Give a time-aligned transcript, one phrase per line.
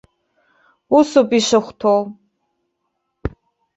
[0.97, 2.01] Усоуп ишахәҭоу.